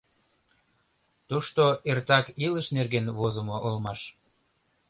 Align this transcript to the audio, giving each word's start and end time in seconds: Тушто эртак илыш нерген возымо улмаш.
Тушто 1.27 1.63
эртак 1.89 2.25
илыш 2.45 2.67
нерген 2.77 3.05
возымо 3.17 3.57
улмаш. 3.65 3.99